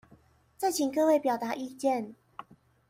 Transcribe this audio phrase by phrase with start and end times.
[0.57, 2.15] 再請各位表達意見